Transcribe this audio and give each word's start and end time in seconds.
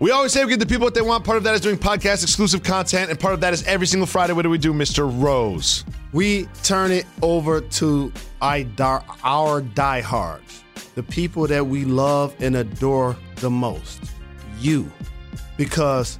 We 0.00 0.12
always 0.12 0.32
say 0.32 0.42
we 0.42 0.48
give 0.48 0.58
the 0.58 0.64
people 0.64 0.86
what 0.86 0.94
they 0.94 1.02
want. 1.02 1.24
Part 1.24 1.36
of 1.36 1.44
that 1.44 1.54
is 1.54 1.60
doing 1.60 1.76
podcast 1.76 2.22
exclusive 2.22 2.62
content, 2.62 3.10
and 3.10 3.20
part 3.20 3.34
of 3.34 3.40
that 3.42 3.52
is 3.52 3.62
every 3.66 3.86
single 3.86 4.06
Friday. 4.06 4.32
What 4.32 4.42
do 4.42 4.48
we 4.48 4.56
do, 4.56 4.72
Mr. 4.72 5.06
Rose? 5.22 5.84
We 6.14 6.46
turn 6.62 6.90
it 6.90 7.04
over 7.20 7.60
to 7.60 8.10
our 8.40 9.60
diehards, 9.60 10.64
the 10.94 11.02
people 11.02 11.46
that 11.48 11.66
we 11.66 11.84
love 11.84 12.34
and 12.40 12.56
adore 12.56 13.14
the 13.36 13.50
most. 13.50 14.00
You. 14.58 14.90
Because 15.58 16.18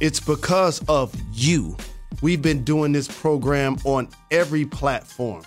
it's 0.00 0.18
because 0.18 0.82
of 0.88 1.14
you. 1.30 1.76
We've 2.22 2.40
been 2.40 2.64
doing 2.64 2.92
this 2.92 3.06
program 3.06 3.76
on 3.84 4.08
every 4.30 4.64
platform 4.64 5.42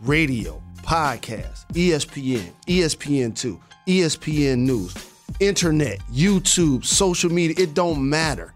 radio, 0.00 0.62
podcast, 0.82 1.66
ESPN, 1.72 2.52
ESPN2, 2.66 3.58
ESPN 3.86 4.58
News, 4.58 4.94
internet, 5.40 5.98
YouTube, 6.12 6.84
social 6.84 7.30
media. 7.30 7.56
It 7.58 7.74
don't 7.74 8.08
matter. 8.08 8.54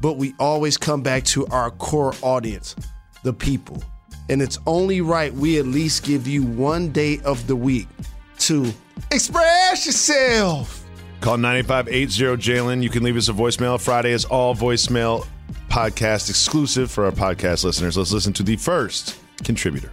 But 0.00 0.16
we 0.16 0.34
always 0.38 0.76
come 0.76 1.02
back 1.02 1.24
to 1.24 1.46
our 1.48 1.70
core 1.70 2.14
audience, 2.22 2.76
the 3.22 3.32
people. 3.32 3.82
And 4.28 4.42
it's 4.42 4.58
only 4.66 5.00
right 5.00 5.32
we 5.32 5.58
at 5.58 5.66
least 5.66 6.04
give 6.04 6.26
you 6.26 6.42
one 6.42 6.92
day 6.92 7.20
of 7.24 7.46
the 7.46 7.56
week 7.56 7.88
to 8.40 8.72
express 9.10 9.86
yourself. 9.86 10.84
Call 11.20 11.38
9580 11.38 12.36
Jalen. 12.36 12.82
You 12.82 12.90
can 12.90 13.02
leave 13.02 13.16
us 13.16 13.28
a 13.28 13.32
voicemail. 13.32 13.80
Friday 13.80 14.12
is 14.12 14.24
all 14.24 14.54
voicemail 14.54 15.26
podcast 15.68 16.30
exclusive 16.30 16.90
for 16.90 17.04
our 17.04 17.12
podcast 17.12 17.64
listeners. 17.64 17.96
Let's 17.96 18.12
listen 18.12 18.32
to 18.34 18.42
the 18.42 18.56
first 18.56 19.16
contributor. 19.44 19.90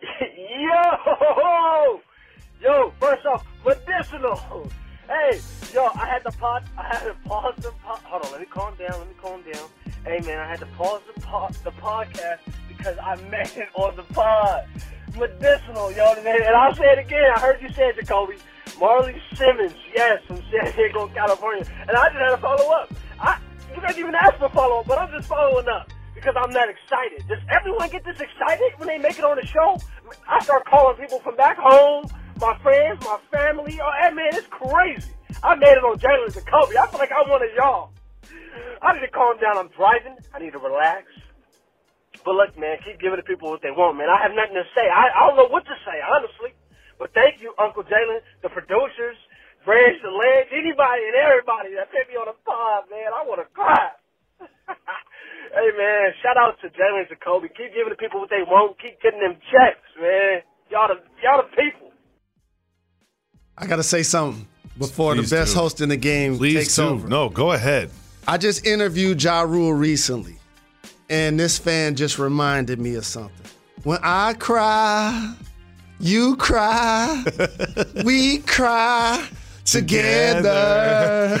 Yo! 0.20 2.00
Yo, 2.62 2.92
first 3.00 3.26
off, 3.26 3.44
medicinal. 4.04 4.68
Hey, 5.08 5.40
yo, 5.74 5.86
I 5.94 6.06
had 6.06 6.22
to 6.24 6.30
pause. 6.38 6.62
I 6.78 6.82
had 6.84 7.04
to 7.04 7.14
pause 7.28 7.54
the. 7.58 7.70
Po- 7.84 7.98
Hold 8.04 8.24
on, 8.26 8.32
let 8.32 8.40
me 8.40 8.46
calm 8.46 8.74
down. 8.76 8.98
Let 8.98 9.08
me 9.08 9.14
calm 9.20 9.42
down. 9.42 9.68
Hey, 10.04 10.20
man, 10.20 10.38
I 10.38 10.48
had 10.48 10.60
to 10.60 10.66
pause 10.66 11.02
the 11.14 11.20
po- 11.20 11.50
the 11.64 11.70
podcast 11.72 12.38
because 12.68 12.96
I 13.02 13.16
made 13.28 13.50
it 13.56 13.68
on 13.74 13.96
the 13.96 14.04
pod. 14.14 14.66
Medicinal, 15.18 15.90
yo, 15.92 16.12
and 16.12 16.28
I'll 16.56 16.74
say 16.74 16.84
it 16.92 16.98
again. 16.98 17.30
I 17.34 17.40
heard 17.40 17.60
you 17.60 17.68
say 17.70 17.88
it, 17.88 17.96
Jacoby. 17.96 18.36
Marley 18.78 19.20
Simmons, 19.34 19.74
yes, 19.94 20.22
from 20.26 20.36
San 20.50 20.72
Diego, 20.74 21.08
California. 21.08 21.64
And 21.82 21.90
I 21.90 22.06
just 22.08 22.16
had 22.18 22.30
to 22.30 22.36
follow 22.38 22.70
up. 22.70 22.92
I, 23.18 23.38
you 23.74 23.80
guys 23.82 23.98
even 23.98 24.14
asked 24.14 24.36
for 24.38 24.48
follow 24.50 24.80
up, 24.80 24.86
but 24.86 24.98
I'm 24.98 25.10
just 25.10 25.28
following 25.28 25.66
up 25.68 25.90
because 26.14 26.34
I'm 26.38 26.52
that 26.52 26.68
excited. 26.68 27.26
Does 27.28 27.40
everyone 27.50 27.90
get 27.90 28.04
this 28.04 28.20
excited 28.20 28.72
when 28.78 28.86
they 28.88 28.98
make 28.98 29.18
it 29.18 29.24
on 29.24 29.36
the 29.36 29.44
show? 29.44 29.76
I 30.28 30.42
start 30.44 30.64
calling 30.66 30.96
people 30.96 31.18
from 31.20 31.34
back 31.36 31.58
home, 31.58 32.04
my 32.40 32.56
friends, 32.64 32.98
my 33.04 33.20
family. 33.30 33.78
Oh, 33.78 33.92
hey, 34.00 34.10
man, 34.16 34.32
it's 34.32 34.48
crazy. 34.48 35.12
I 35.44 35.54
made 35.54 35.76
it 35.76 35.84
on 35.84 36.00
Jalen 36.00 36.32
Jacoby. 36.32 36.74
I 36.80 36.88
feel 36.88 36.98
like 36.98 37.12
I'm 37.12 37.28
one 37.28 37.44
of 37.44 37.52
y'all. 37.54 37.92
I 38.80 38.96
need 38.96 39.04
to 39.04 39.12
calm 39.12 39.36
down. 39.36 39.60
I'm 39.60 39.68
driving. 39.76 40.16
I 40.32 40.40
need 40.40 40.56
to 40.56 40.62
relax. 40.62 41.04
But 42.24 42.36
look, 42.36 42.56
man, 42.56 42.80
keep 42.84 43.00
giving 43.00 43.20
the 43.20 43.24
people 43.24 43.48
what 43.52 43.60
they 43.60 43.72
want, 43.72 43.96
man. 43.96 44.08
I 44.08 44.20
have 44.24 44.32
nothing 44.32 44.56
to 44.56 44.66
say. 44.72 44.88
I, 44.88 45.12
I 45.12 45.20
don't 45.28 45.36
know 45.36 45.48
what 45.52 45.64
to 45.68 45.76
say, 45.84 46.00
honestly. 46.00 46.56
But 47.00 47.12
thank 47.16 47.40
you, 47.40 47.56
Uncle 47.56 47.84
Jalen, 47.84 48.20
the 48.44 48.52
producers, 48.52 49.16
Branch, 49.64 49.96
the 50.04 50.12
Ledge, 50.12 50.52
anybody 50.52 51.00
and 51.08 51.16
everybody 51.16 51.72
that 51.76 51.88
put 51.92 52.04
me 52.08 52.16
on 52.20 52.28
the 52.28 52.36
pod, 52.44 52.88
man. 52.92 53.12
I 53.12 53.24
want 53.24 53.40
to 53.40 53.48
cry. 53.56 53.92
hey, 55.56 55.70
man, 55.76 56.12
shout 56.20 56.36
out 56.36 56.60
to 56.60 56.68
Jalen 56.72 57.08
Jacoby. 57.08 57.48
Keep 57.52 57.72
giving 57.72 57.92
the 57.92 58.00
people 58.00 58.20
what 58.20 58.28
they 58.32 58.44
want. 58.44 58.76
Keep 58.80 59.00
getting 59.00 59.20
them 59.20 59.40
checks, 59.48 59.88
man. 59.96 60.44
Y'all 60.68 60.92
the, 60.92 61.00
y'all 61.24 61.40
the 61.40 61.48
people. 61.56 61.89
I 63.58 63.66
got 63.66 63.76
to 63.76 63.82
say 63.82 64.02
something 64.02 64.46
before 64.78 65.14
Please 65.14 65.30
the 65.30 65.36
best 65.36 65.52
do. 65.54 65.60
host 65.60 65.80
in 65.80 65.88
the 65.88 65.96
game 65.96 66.36
Please 66.38 66.54
takes 66.58 66.76
do. 66.76 66.82
over. 66.84 67.08
No, 67.08 67.28
go 67.28 67.52
ahead. 67.52 67.90
I 68.26 68.38
just 68.38 68.66
interviewed 68.66 69.22
Ja 69.22 69.42
Rule 69.42 69.72
recently, 69.72 70.36
and 71.08 71.38
this 71.38 71.58
fan 71.58 71.94
just 71.96 72.18
reminded 72.18 72.78
me 72.78 72.94
of 72.94 73.04
something. 73.04 73.34
When 73.82 73.98
I 74.02 74.34
cry, 74.34 75.34
you 75.98 76.36
cry, 76.36 77.24
we 78.04 78.38
cry 78.38 79.26
together. 79.64 81.40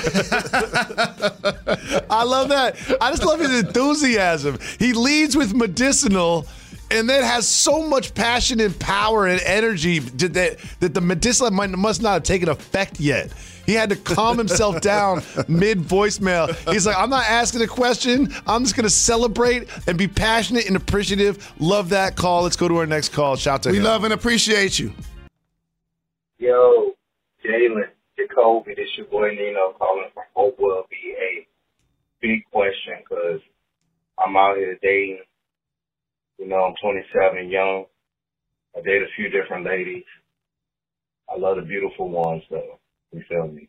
I 2.10 2.24
love 2.24 2.48
that. 2.48 2.76
I 3.00 3.10
just 3.10 3.24
love 3.24 3.40
his 3.40 3.58
enthusiasm. 3.60 4.58
He 4.78 4.92
leads 4.92 5.36
with 5.36 5.54
medicinal 5.54 6.46
and 6.90 7.08
then 7.08 7.22
has 7.22 7.48
so 7.48 7.86
much 7.86 8.14
passion 8.14 8.60
and 8.60 8.78
power 8.78 9.26
and 9.26 9.40
energy 9.42 10.00
that, 10.00 10.58
that 10.80 10.94
the 10.94 11.00
medicinal 11.00 11.50
might, 11.50 11.70
must 11.70 12.02
not 12.02 12.14
have 12.14 12.22
taken 12.22 12.48
effect 12.48 13.00
yet. 13.00 13.32
He 13.66 13.74
had 13.74 13.90
to 13.90 13.96
calm 13.96 14.36
himself 14.36 14.80
down 14.82 15.22
mid 15.46 15.78
voicemail. 15.78 16.54
He's 16.72 16.86
like, 16.86 16.96
I'm 16.96 17.10
not 17.10 17.24
asking 17.26 17.62
a 17.62 17.66
question. 17.66 18.34
I'm 18.46 18.64
just 18.64 18.74
going 18.74 18.84
to 18.84 18.90
celebrate 18.90 19.68
and 19.86 19.96
be 19.96 20.08
passionate 20.08 20.66
and 20.66 20.76
appreciative. 20.76 21.52
Love 21.60 21.90
that 21.90 22.16
call. 22.16 22.42
Let's 22.42 22.56
go 22.56 22.66
to 22.66 22.78
our 22.78 22.86
next 22.86 23.10
call. 23.10 23.36
Shout 23.36 23.54
out 23.54 23.62
to 23.64 23.70
we 23.70 23.76
him. 23.76 23.82
We 23.82 23.88
love 23.88 24.04
and 24.04 24.12
appreciate 24.12 24.78
you. 24.78 24.92
Yo, 26.38 26.94
Jalen, 27.44 27.84
Jacoby, 28.16 28.74
this 28.74 28.88
your 28.96 29.06
boy 29.06 29.30
Nino 29.30 29.72
calling 29.78 30.08
from 30.14 30.24
Hopewell, 30.34 30.86
VA. 30.88 31.44
Big 32.20 32.44
question 32.50 32.94
because 32.98 33.40
I'm 34.18 34.36
out 34.36 34.56
here 34.56 34.78
dating. 34.82 35.20
You 36.40 36.48
know, 36.48 36.64
I'm 36.64 36.74
27, 36.82 37.50
young. 37.50 37.84
I 38.74 38.80
date 38.80 39.02
a 39.02 39.12
few 39.14 39.28
different 39.28 39.66
ladies. 39.66 40.04
I 41.28 41.38
love 41.38 41.56
the 41.56 41.62
beautiful 41.62 42.08
ones, 42.08 42.42
though. 42.50 42.80
You 43.12 43.22
feel 43.28 43.46
me? 43.46 43.68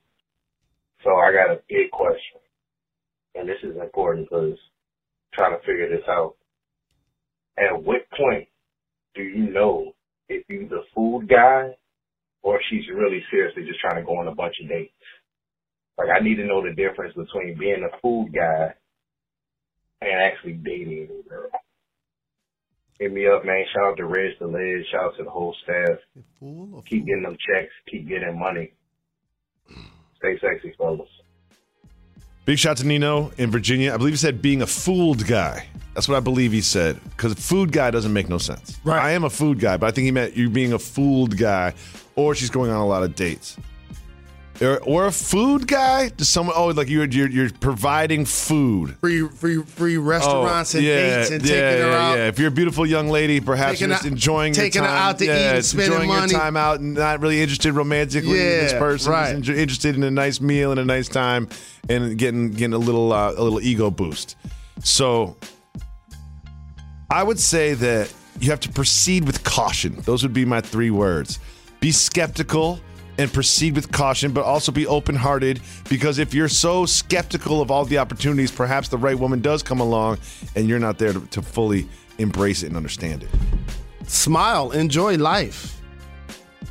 So 1.03 1.09
I 1.11 1.33
got 1.33 1.51
a 1.51 1.59
big 1.67 1.91
question. 1.91 2.39
And 3.35 3.47
this 3.47 3.57
is 3.61 3.75
important 3.75 4.29
because 4.29 4.57
trying 5.33 5.51
to 5.51 5.65
figure 5.65 5.89
this 5.89 6.07
out. 6.07 6.35
At 7.57 7.83
what 7.83 8.09
point 8.17 8.47
do 9.15 9.21
you 9.21 9.51
know 9.51 9.91
if 10.29 10.45
you're 10.47 10.69
the 10.69 10.83
food 10.95 11.27
guy 11.27 11.75
or 12.41 12.55
if 12.55 12.61
she's 12.69 12.87
really 12.93 13.21
seriously 13.29 13.63
just 13.67 13.81
trying 13.81 14.01
to 14.01 14.05
go 14.05 14.17
on 14.17 14.29
a 14.29 14.35
bunch 14.35 14.55
of 14.63 14.69
dates? 14.69 14.93
Like 15.97 16.07
I 16.09 16.23
need 16.23 16.35
to 16.35 16.45
know 16.45 16.63
the 16.63 16.73
difference 16.73 17.13
between 17.15 17.57
being 17.59 17.83
a 17.83 17.97
food 18.01 18.31
guy 18.33 18.73
and 20.01 20.21
actually 20.21 20.53
dating 20.53 21.09
a 21.25 21.29
girl. 21.29 21.49
Hit 23.01 23.11
me 23.11 23.25
up, 23.27 23.43
man. 23.43 23.65
Shout 23.73 23.83
out 23.83 23.97
to 23.97 24.05
Reg 24.05 24.37
the 24.37 24.45
Ledge. 24.45 24.85
Shout 24.91 25.05
out 25.05 25.17
to 25.17 25.23
the 25.23 25.29
whole 25.31 25.55
staff. 25.63 25.97
Keep 26.87 27.07
getting 27.07 27.23
them 27.23 27.35
checks. 27.35 27.73
Keep 27.89 28.07
getting 28.07 28.37
money. 28.37 28.73
Stay 30.19 30.37
sexy, 30.39 30.75
fellas. 30.77 31.09
Big 32.45 32.59
shout 32.59 32.77
to 32.77 32.85
Nino 32.85 33.31
in 33.39 33.49
Virginia. 33.49 33.91
I 33.91 33.97
believe 33.97 34.13
he 34.13 34.17
said 34.17 34.39
being 34.39 34.61
a 34.61 34.67
fooled 34.67 35.25
guy. 35.25 35.65
That's 35.95 36.07
what 36.07 36.15
I 36.15 36.19
believe 36.19 36.51
he 36.51 36.61
said. 36.61 36.99
Because 37.09 37.33
food 37.33 37.71
guy 37.71 37.89
doesn't 37.89 38.13
make 38.13 38.29
no 38.29 38.37
sense. 38.37 38.79
Right. 38.83 39.03
I 39.03 39.11
am 39.13 39.23
a 39.23 39.31
food 39.31 39.59
guy, 39.59 39.77
but 39.77 39.87
I 39.87 39.91
think 39.91 40.05
he 40.05 40.11
meant 40.11 40.37
you 40.37 40.51
being 40.51 40.73
a 40.73 40.79
fooled 40.79 41.35
guy, 41.37 41.73
or 42.15 42.35
she's 42.35 42.51
going 42.51 42.69
on 42.69 42.81
a 42.81 42.85
lot 42.85 43.01
of 43.01 43.15
dates 43.15 43.57
or, 44.61 44.79
or 44.83 45.05
a 45.07 45.11
food 45.11 45.67
guy 45.67 46.09
to 46.09 46.25
someone. 46.25 46.55
Oh, 46.57 46.67
like 46.67 46.89
you're 46.89 47.05
you're, 47.05 47.29
you're 47.29 47.49
providing 47.49 48.25
food, 48.25 48.95
free 48.99 49.27
free 49.27 49.63
free 49.63 49.97
restaurants 49.97 50.75
oh, 50.75 50.77
and 50.77 50.87
yeah, 50.87 50.95
dates 50.95 51.31
and 51.31 51.43
yeah, 51.43 51.69
taking 51.69 51.85
her 51.85 51.91
out. 51.91 52.17
Yeah, 52.17 52.27
if 52.27 52.39
you're 52.39 52.47
a 52.49 52.51
beautiful 52.51 52.85
young 52.85 53.09
lady, 53.09 53.39
perhaps 53.39 53.79
taking 53.79 53.89
you're 53.89 53.97
just 53.97 54.07
enjoying 54.07 54.53
taking 54.53 54.81
your 54.81 54.87
time, 54.87 54.97
her 54.97 55.09
out 55.09 55.17
to 55.19 55.25
yeah, 55.25 55.53
eat, 55.53 55.55
and 55.55 55.65
spending 55.65 55.91
enjoying 55.91 56.09
money. 56.09 56.31
your 56.31 56.39
time 56.39 56.57
out, 56.57 56.79
and 56.79 56.93
not 56.93 57.19
really 57.21 57.41
interested 57.41 57.73
romantically 57.73 58.37
yeah, 58.37 58.43
in 58.43 58.63
this 58.63 58.73
person. 58.73 59.11
Right. 59.11 59.41
Just 59.41 59.59
interested 59.59 59.95
in 59.95 60.03
a 60.03 60.11
nice 60.11 60.39
meal 60.39 60.71
and 60.71 60.79
a 60.79 60.85
nice 60.85 61.07
time, 61.07 61.49
and 61.89 62.17
getting 62.17 62.51
getting 62.51 62.73
a 62.73 62.77
little 62.77 63.11
uh, 63.13 63.33
a 63.35 63.41
little 63.41 63.61
ego 63.61 63.89
boost. 63.89 64.35
So, 64.83 65.37
I 67.09 67.23
would 67.23 67.39
say 67.39 67.73
that 67.75 68.13
you 68.39 68.49
have 68.49 68.59
to 68.61 68.69
proceed 68.69 69.25
with 69.25 69.43
caution. 69.43 69.95
Those 70.01 70.23
would 70.23 70.33
be 70.33 70.45
my 70.45 70.61
three 70.61 70.91
words. 70.91 71.39
Be 71.79 71.91
skeptical 71.91 72.79
and 73.21 73.31
proceed 73.31 73.75
with 73.75 73.91
caution, 73.91 74.31
but 74.31 74.43
also 74.43 74.71
be 74.71 74.87
open 74.87 75.15
hearted 75.15 75.61
because 75.89 76.17
if 76.17 76.33
you're 76.33 76.49
so 76.49 76.87
skeptical 76.87 77.61
of 77.61 77.69
all 77.69 77.85
the 77.85 77.99
opportunities, 77.99 78.49
perhaps 78.51 78.87
the 78.87 78.97
right 78.97 79.17
woman 79.17 79.39
does 79.41 79.61
come 79.61 79.79
along 79.79 80.17
and 80.55 80.67
you're 80.67 80.79
not 80.79 80.97
there 80.97 81.13
to, 81.13 81.19
to 81.27 81.39
fully 81.39 81.87
embrace 82.17 82.63
it 82.63 82.67
and 82.67 82.75
understand 82.75 83.21
it. 83.21 83.29
Smile, 84.07 84.71
enjoy 84.71 85.17
life. 85.17 85.79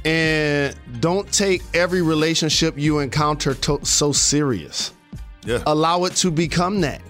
And 0.05 0.75
don't 0.99 1.31
take 1.32 1.62
every 1.73 2.02
relationship 2.02 2.76
you 2.76 2.99
encounter 2.99 3.55
to- 3.55 3.85
so 3.85 4.11
serious. 4.11 4.93
Yeah. 5.44 5.62
Allow 5.67 6.05
it 6.05 6.17
to 6.17 6.32
become 6.32 6.81
that. 6.81 7.00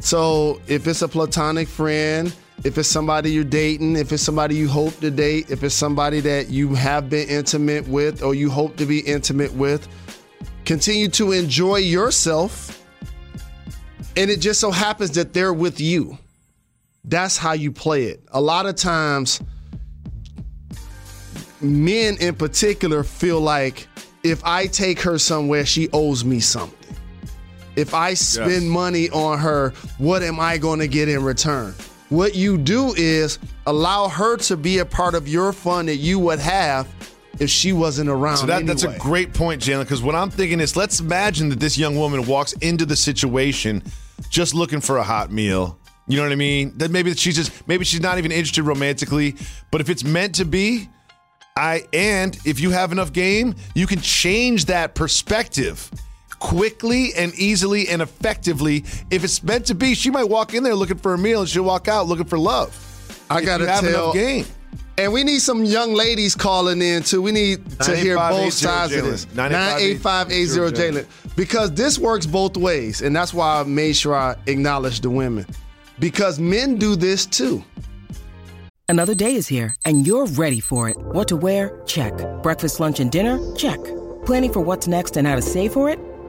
So 0.00 0.60
if 0.66 0.88
it's 0.88 1.02
a 1.02 1.08
platonic 1.08 1.68
friend, 1.68 2.34
if 2.62 2.78
it's 2.78 2.88
somebody 2.88 3.30
you're 3.32 3.44
dating, 3.44 3.96
if 3.96 4.12
it's 4.12 4.22
somebody 4.22 4.54
you 4.56 4.68
hope 4.68 4.98
to 5.00 5.10
date, 5.10 5.50
if 5.50 5.62
it's 5.62 5.74
somebody 5.74 6.20
that 6.20 6.48
you 6.48 6.74
have 6.74 7.10
been 7.10 7.28
intimate 7.28 7.86
with 7.88 8.22
or 8.22 8.34
you 8.34 8.48
hope 8.50 8.76
to 8.76 8.86
be 8.86 9.00
intimate 9.00 9.52
with, 9.54 9.86
continue 10.64 11.08
to 11.08 11.32
enjoy 11.32 11.76
yourself. 11.76 12.80
And 14.16 14.30
it 14.30 14.40
just 14.40 14.60
so 14.60 14.70
happens 14.70 15.10
that 15.12 15.32
they're 15.34 15.52
with 15.52 15.80
you. 15.80 16.16
That's 17.04 17.36
how 17.36 17.52
you 17.52 17.70
play 17.72 18.04
it. 18.04 18.22
A 18.32 18.40
lot 18.40 18.64
of 18.64 18.76
times, 18.76 19.40
men 21.60 22.16
in 22.20 22.34
particular 22.34 23.02
feel 23.02 23.40
like 23.40 23.86
if 24.22 24.42
I 24.44 24.66
take 24.68 25.00
her 25.00 25.18
somewhere, 25.18 25.66
she 25.66 25.88
owes 25.92 26.24
me 26.24 26.40
something. 26.40 26.78
if 27.76 27.92
I 27.92 28.14
spend 28.14 28.50
Yes. 28.52 28.62
money 28.62 29.10
on 29.10 29.36
her, 29.40 29.70
what 29.98 30.22
am 30.22 30.38
I 30.38 30.58
going 30.58 30.78
to 30.78 30.86
get 30.86 31.08
in 31.08 31.24
return? 31.24 31.74
What 32.10 32.34
you 32.34 32.58
do 32.58 32.94
is 32.96 33.38
allow 33.66 34.08
her 34.08 34.36
to 34.36 34.56
be 34.56 34.78
a 34.78 34.84
part 34.84 35.14
of 35.14 35.26
your 35.26 35.52
fun 35.52 35.86
that 35.86 35.96
you 35.96 36.18
would 36.18 36.38
have 36.38 36.88
if 37.40 37.50
she 37.50 37.72
wasn't 37.72 38.10
around. 38.10 38.36
So 38.36 38.46
that, 38.46 38.66
that's 38.66 38.84
a 38.84 38.96
great 38.98 39.32
point, 39.34 39.60
Jalen, 39.62 39.80
because 39.80 40.02
what 40.02 40.14
I'm 40.14 40.30
thinking 40.30 40.60
is 40.60 40.76
let's 40.76 41.00
imagine 41.00 41.48
that 41.48 41.60
this 41.60 41.76
young 41.76 41.96
woman 41.96 42.26
walks 42.26 42.52
into 42.54 42.86
the 42.86 42.96
situation 42.96 43.82
just 44.28 44.54
looking 44.54 44.80
for 44.80 44.98
a 44.98 45.02
hot 45.02 45.32
meal. 45.32 45.78
You 46.06 46.18
know 46.18 46.24
what 46.24 46.32
I 46.32 46.36
mean? 46.36 46.76
That 46.76 46.90
maybe 46.90 47.14
she's 47.14 47.36
just 47.36 47.66
maybe 47.66 47.84
she's 47.84 48.00
not 48.00 48.18
even 48.18 48.30
interested 48.30 48.62
romantically, 48.62 49.36
but 49.70 49.80
if 49.80 49.88
it's 49.88 50.04
meant 50.04 50.34
to 50.36 50.44
be, 50.44 50.88
I 51.56 51.84
and 51.94 52.36
if 52.44 52.60
you 52.60 52.70
have 52.70 52.92
enough 52.92 53.12
game, 53.12 53.54
you 53.74 53.86
can 53.86 54.00
change 54.00 54.66
that 54.66 54.94
perspective 54.94 55.90
quickly 56.44 57.14
and 57.16 57.34
easily 57.36 57.88
and 57.88 58.02
effectively. 58.02 58.84
If 59.10 59.24
it's 59.24 59.42
meant 59.42 59.64
to 59.66 59.74
be, 59.74 59.94
she 59.94 60.10
might 60.10 60.28
walk 60.28 60.52
in 60.52 60.62
there 60.62 60.74
looking 60.74 60.98
for 60.98 61.14
a 61.14 61.18
meal 61.18 61.40
and 61.40 61.48
she'll 61.48 61.64
walk 61.64 61.88
out 61.88 62.06
looking 62.06 62.26
for 62.26 62.38
love. 62.38 62.70
I 63.30 63.38
If 63.38 63.46
gotta 63.46 63.66
have 63.66 63.80
tell. 63.80 64.12
enough 64.12 64.14
game. 64.14 64.44
And 64.98 65.12
we 65.12 65.24
need 65.24 65.40
some 65.40 65.64
young 65.64 65.94
ladies 65.94 66.34
calling 66.36 66.82
in 66.82 67.02
too. 67.02 67.22
We 67.22 67.32
need 67.32 67.80
to 67.80 67.96
hear 67.96 68.16
both 68.16 68.52
sides 68.52 68.94
of 68.94 69.04
this. 69.04 69.24
985-80 69.26 69.50
98580 69.50 70.76
Jalen. 70.76 71.34
Because 71.34 71.72
this 71.72 71.98
works 71.98 72.26
both 72.26 72.56
ways. 72.58 73.00
And 73.00 73.16
that's 73.16 73.32
why 73.32 73.60
I 73.60 73.62
made 73.64 73.96
sure 73.96 74.14
I 74.14 74.36
acknowledged 74.46 75.02
the 75.02 75.10
women. 75.10 75.46
Because 75.98 76.38
men 76.38 76.76
do 76.76 76.94
this 76.94 77.24
too. 77.26 77.64
Another 78.86 79.14
day 79.14 79.34
is 79.34 79.48
here, 79.48 79.74
and 79.86 80.06
you're 80.06 80.26
ready 80.26 80.60
for 80.60 80.90
it. 80.90 80.96
What 80.98 81.26
to 81.28 81.36
wear? 81.36 81.80
Check. 81.86 82.12
Breakfast, 82.42 82.80
lunch, 82.80 83.00
and 83.00 83.10
dinner? 83.10 83.40
Check. 83.56 83.80
Planning 84.26 84.52
for 84.52 84.60
what's 84.60 84.86
next 84.86 85.16
and 85.16 85.26
how 85.26 85.36
to 85.36 85.42
save 85.42 85.72
for 85.72 85.88
it? 85.88 85.98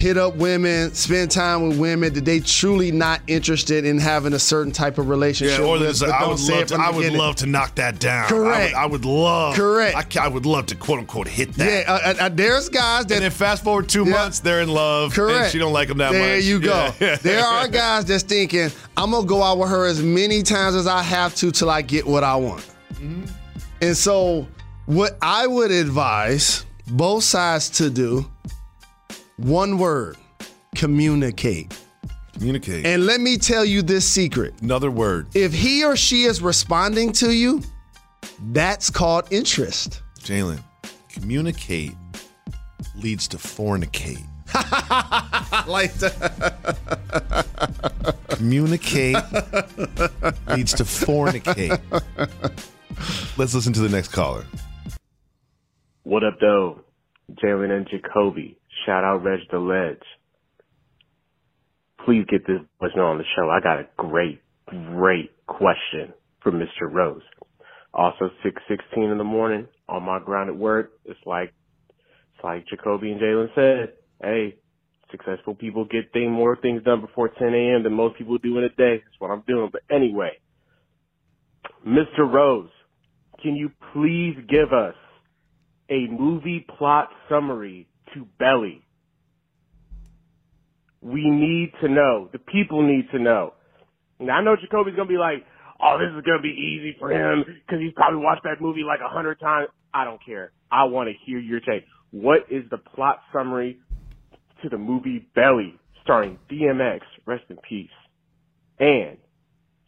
Hit 0.00 0.16
up 0.16 0.34
women, 0.36 0.94
spend 0.94 1.30
time 1.30 1.68
with 1.68 1.78
women 1.78 2.14
that 2.14 2.24
they 2.24 2.40
truly 2.40 2.90
not 2.90 3.20
interested 3.26 3.84
in 3.84 3.98
having 3.98 4.32
a 4.32 4.38
certain 4.38 4.72
type 4.72 4.96
of 4.96 5.10
relationship. 5.10 5.58
Yeah, 5.58 5.66
or 5.66 5.78
with, 5.78 6.02
I 6.02 6.26
would 6.26 6.40
love 6.40 6.66
to. 6.68 6.74
I 6.76 6.90
would 6.90 7.12
love 7.12 7.36
to 7.36 7.46
knock 7.46 7.74
that 7.74 7.98
down. 8.00 8.26
Correct. 8.26 8.74
I 8.74 8.86
would, 8.86 8.92
I 8.92 8.92
would 8.92 9.04
love. 9.04 9.54
Correct. 9.56 10.16
I, 10.16 10.24
I 10.24 10.28
would 10.28 10.46
love 10.46 10.64
to 10.66 10.74
quote 10.74 11.00
unquote 11.00 11.28
hit 11.28 11.52
that. 11.52 11.84
Yeah, 11.86 11.92
uh, 11.92 12.14
uh, 12.18 12.28
there's 12.30 12.70
guys 12.70 13.04
that 13.06 13.16
and 13.16 13.24
then 13.24 13.30
fast 13.30 13.62
forward 13.62 13.90
two 13.90 14.04
Yeah. 14.06 14.12
months, 14.12 14.40
they're 14.40 14.62
in 14.62 14.70
love. 14.70 15.12
Correct. 15.12 15.38
And 15.38 15.52
she 15.52 15.58
don't 15.58 15.74
like 15.74 15.88
them 15.88 15.98
that 15.98 16.12
much. 16.12 16.20
there 16.22 16.38
you 16.38 16.60
go. 16.60 16.94
Yeah. 16.98 17.16
there 17.22 17.44
are 17.44 17.68
guys 17.68 18.06
that's 18.06 18.22
thinking, 18.22 18.70
I'm 18.96 19.10
gonna 19.10 19.26
go 19.26 19.42
out 19.42 19.58
with 19.58 19.68
her 19.68 19.84
as 19.84 20.02
many 20.02 20.42
times 20.42 20.76
as 20.76 20.86
I 20.86 21.02
have 21.02 21.34
to 21.36 21.50
till 21.50 21.68
I 21.68 21.82
get 21.82 22.06
what 22.06 22.24
I 22.24 22.36
want. 22.36 22.66
Mm-hmm. 22.94 23.24
And 23.82 23.94
so, 23.94 24.48
what 24.86 25.18
I 25.20 25.46
would 25.46 25.70
advise 25.70 26.64
both 26.86 27.22
sides 27.24 27.68
to 27.70 27.90
do, 27.90 28.24
one 29.40 29.78
word: 29.78 30.16
communicate. 30.74 31.78
Communicate. 32.34 32.86
And 32.86 33.06
let 33.06 33.20
me 33.20 33.36
tell 33.36 33.64
you 33.64 33.82
this 33.82 34.06
secret: 34.06 34.54
Another 34.62 34.90
word, 34.90 35.28
if 35.34 35.52
he 35.52 35.84
or 35.84 35.96
she 35.96 36.24
is 36.24 36.40
responding 36.40 37.12
to 37.14 37.32
you, 37.32 37.62
that's 38.52 38.90
called 38.90 39.26
interest. 39.30 40.02
Jalen. 40.20 40.62
Communicate 41.08 41.94
leads 42.96 43.28
to 43.28 43.36
fornicate. 43.36 44.24
Like 45.66 45.92
that. 45.94 46.66
Communicate 48.30 49.16
leads 50.48 50.72
to 50.74 50.84
fornicate. 50.84 51.80
Let's 53.36 53.54
listen 53.54 53.72
to 53.74 53.80
the 53.80 53.88
next 53.88 54.08
caller. 54.08 54.44
What 56.02 56.24
up, 56.24 56.40
though? 56.40 56.80
Jalen 57.42 57.70
and 57.70 57.88
Jacoby. 57.88 58.59
Shout 58.86 59.04
out 59.04 59.22
Reg 59.24 59.40
the 59.50 59.58
Ledge. 59.58 60.02
Please 62.04 62.24
get 62.30 62.46
this 62.46 62.60
person 62.80 63.00
on 63.00 63.18
the 63.18 63.24
show. 63.36 63.50
I 63.50 63.60
got 63.60 63.80
a 63.80 63.88
great, 63.96 64.40
great 64.66 65.32
question 65.46 66.14
for 66.42 66.50
Mr. 66.50 66.90
Rose. 66.90 67.22
Also, 67.92 68.30
616 68.42 69.04
in 69.04 69.18
the 69.18 69.24
morning 69.24 69.66
on 69.88 70.04
my 70.04 70.18
grind 70.18 70.48
at 70.48 70.56
work. 70.56 70.92
It's 71.04 71.20
like, 71.26 71.52
it's 72.34 72.44
like 72.44 72.66
Jacoby 72.68 73.10
and 73.10 73.20
Jalen 73.20 73.54
said. 73.54 73.94
Hey, 74.22 74.56
successful 75.10 75.54
people 75.54 75.84
get 75.84 76.12
thing, 76.12 76.30
more 76.30 76.56
things 76.56 76.82
done 76.84 77.00
before 77.00 77.28
10 77.28 77.52
a.m. 77.52 77.82
than 77.82 77.92
most 77.92 78.16
people 78.16 78.38
do 78.38 78.58
in 78.58 78.64
a 78.64 78.68
day. 78.68 79.02
That's 79.04 79.18
what 79.18 79.30
I'm 79.30 79.42
doing. 79.46 79.70
But 79.72 79.82
anyway, 79.90 80.30
Mr. 81.86 82.20
Rose, 82.20 82.70
can 83.42 83.56
you 83.56 83.70
please 83.92 84.36
give 84.48 84.72
us 84.72 84.94
a 85.90 86.06
movie 86.06 86.64
plot 86.78 87.08
summary 87.28 87.88
to 88.14 88.26
Belly. 88.38 88.82
We 91.02 91.30
need 91.30 91.72
to 91.80 91.88
know. 91.88 92.28
The 92.32 92.38
people 92.38 92.82
need 92.82 93.10
to 93.12 93.18
know. 93.18 93.54
Now 94.18 94.38
I 94.38 94.42
know 94.42 94.56
Jacoby's 94.56 94.94
gonna 94.94 95.08
be 95.08 95.16
like, 95.16 95.46
"Oh, 95.80 95.98
this 95.98 96.10
is 96.14 96.22
gonna 96.24 96.42
be 96.42 96.50
easy 96.50 96.92
for 96.98 97.10
him 97.10 97.44
because 97.44 97.80
he's 97.80 97.94
probably 97.94 98.20
watched 98.20 98.44
that 98.44 98.60
movie 98.60 98.84
like 98.84 99.00
a 99.00 99.08
hundred 99.08 99.40
times." 99.40 99.68
I 99.92 100.04
don't 100.04 100.22
care. 100.24 100.52
I 100.70 100.84
want 100.84 101.08
to 101.08 101.14
hear 101.24 101.38
your 101.38 101.60
take. 101.60 101.84
What 102.10 102.46
is 102.50 102.68
the 102.70 102.78
plot 102.78 103.22
summary 103.32 103.78
to 104.62 104.68
the 104.68 104.78
movie 104.78 105.26
Belly, 105.34 105.74
starring 106.02 106.38
DMX, 106.48 107.00
rest 107.26 107.44
in 107.48 107.56
peace, 107.58 107.90
and 108.78 109.16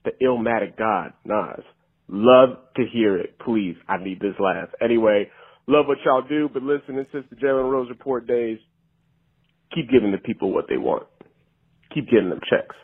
the 0.05 0.13
Illmatic 0.23 0.77
God 0.77 1.13
Nas? 1.25 1.65
Love 2.09 2.59
to 2.77 2.85
hear 2.87 3.17
it, 3.17 3.39
please. 3.39 3.77
I 3.89 3.99
need 3.99 4.21
this 4.21 4.39
laugh. 4.39 4.69
Anyway, 4.81 5.31
love 5.67 5.87
what 5.87 5.99
y'all 6.05 6.23
do, 6.23 6.49
but 6.53 6.63
listen, 6.63 7.05
since 7.13 7.25
the 7.31 7.37
Jalen 7.37 7.71
Rose 7.71 7.89
Report 7.89 8.27
days, 8.27 8.59
keep 9.75 9.91
giving 9.91 10.13
the 10.13 10.19
people 10.19 10.53
what 10.53 10.67
they 10.69 10.77
want. 10.77 11.07
Keep 11.95 12.11
getting 12.11 12.31
them 12.31 12.41
checks. 12.49 12.77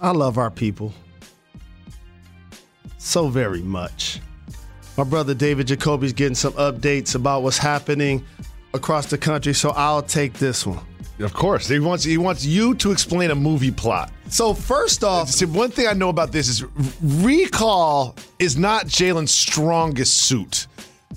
I 0.00 0.10
love 0.10 0.38
our 0.38 0.50
people 0.50 0.92
so 2.98 3.28
very 3.28 3.62
much. 3.62 4.20
My 4.96 5.04
brother 5.04 5.34
David 5.34 5.66
Jacoby's 5.66 6.12
getting 6.12 6.34
some 6.34 6.52
updates 6.54 7.14
about 7.14 7.42
what's 7.42 7.58
happening 7.58 8.24
across 8.74 9.06
the 9.06 9.18
country, 9.18 9.54
so 9.54 9.70
I'll 9.70 10.02
take 10.02 10.34
this 10.34 10.66
one. 10.66 10.84
Of 11.18 11.34
course, 11.34 11.68
he 11.68 11.78
wants 11.78 12.04
he 12.04 12.18
wants 12.18 12.44
you 12.44 12.74
to 12.76 12.90
explain 12.90 13.30
a 13.30 13.34
movie 13.34 13.70
plot. 13.70 14.10
So 14.28 14.54
first 14.54 15.04
off, 15.04 15.28
See, 15.28 15.44
one 15.44 15.70
thing 15.70 15.86
I 15.86 15.92
know 15.92 16.08
about 16.08 16.32
this 16.32 16.48
is 16.48 16.64
recall 17.02 18.16
is 18.38 18.56
not 18.56 18.86
Jalen's 18.86 19.30
strongest 19.30 20.22
suit. 20.22 20.66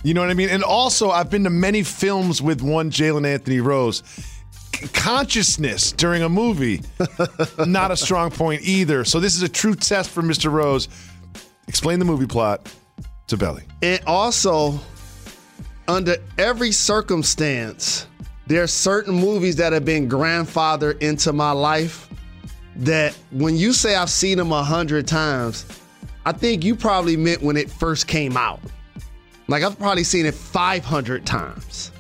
You 0.06 0.14
know 0.14 0.22
what 0.22 0.30
I 0.30 0.36
mean? 0.36 0.50
And 0.50 0.62
also, 0.64 1.10
I've 1.10 1.32
been 1.32 1.46
to 1.46 1.50
many 1.50 1.82
films 1.82 2.40
with 2.40 2.62
one 2.62 2.92
Jalen 2.92 3.26
Anthony 3.26 3.60
Rose. 3.60 4.04
C- 4.76 4.88
Consciousness 4.90 5.92
during 5.94 6.22
a 6.22 6.30
movie, 6.30 6.84
not 7.66 7.90
a 7.90 7.98
strong 7.98 8.30
point 8.30 8.62
either. 8.62 9.04
So 9.04 9.20
this 9.20 9.36
is 9.36 9.42
a 9.42 9.50
true 9.50 9.74
test 9.74 10.12
for 10.12 10.22
Mr. 10.22 10.52
Rose. 10.52 10.90
Explain 11.68 11.98
the 11.98 12.06
movie 12.06 12.28
plot 12.28 12.72
to 13.26 13.36
Belly. 13.36 13.64
and 13.82 14.00
also 14.06 14.80
under 15.88 16.18
every 16.38 16.72
circumstance, 16.72 18.06
there 18.46 18.62
are 18.62 18.68
certain 18.68 19.16
movies 19.16 19.56
that 19.56 19.74
have 19.74 19.86
been 19.86 20.08
grandfathered 20.08 21.02
into 21.02 21.34
my 21.34 21.50
life 21.52 22.08
that 22.76 23.18
when 23.32 23.56
you 23.56 23.74
say 23.74 23.96
I've 23.96 24.12
seen 24.12 24.38
them 24.38 24.52
a 24.52 24.64
hundred 24.64 25.08
times, 25.08 25.66
I 26.28 26.32
think 26.32 26.64
you 26.64 26.76
probably 26.76 27.18
meant 27.18 27.42
when 27.42 27.58
it 27.58 27.72
first 27.72 28.06
came 28.06 28.38
out. 28.38 28.60
Like 29.48 29.64
I've 29.64 29.78
probably 29.78 30.04
seen 30.04 30.26
it 30.26 30.34
500 30.34 31.26
times 31.26 31.92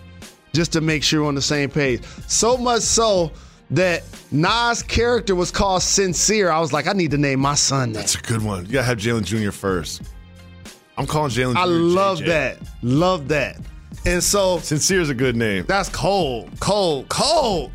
just 0.53 0.71
to 0.73 0.81
make 0.81 1.03
sure 1.03 1.21
we're 1.21 1.27
on 1.27 1.35
the 1.35 1.41
same 1.41 1.69
page. 1.69 2.01
So 2.27 2.57
much 2.57 2.81
so 2.81 3.31
that 3.71 4.03
Nas' 4.31 4.81
character 4.83 5.35
was 5.35 5.51
called 5.51 5.81
Sincere. 5.81 6.49
I 6.49 6.59
was 6.59 6.71
like, 6.73 6.87
I 6.87 6.93
need 6.93 7.11
to 7.11 7.17
name 7.17 7.39
my 7.39 7.55
son 7.55 7.91
that. 7.93 7.99
That's 7.99 8.15
a 8.15 8.21
good 8.21 8.41
one. 8.43 8.65
You 8.65 8.73
gotta 8.73 8.85
have 8.85 8.97
Jalen 8.97 9.23
Jr. 9.25 9.51
first. 9.51 10.03
I'm 10.97 11.05
calling 11.05 11.31
Jalen. 11.31 11.55
I 11.55 11.65
love 11.65 12.19
JJ. 12.19 12.25
that. 12.27 12.57
Love 12.81 13.27
that. 13.27 13.57
And 14.05 14.23
so 14.23 14.59
Sincere 14.59 15.01
is 15.01 15.09
a 15.09 15.15
good 15.15 15.35
name. 15.35 15.65
that's 15.67 15.89
cold, 15.89 16.49
cold, 16.59 17.09
cold. 17.09 17.71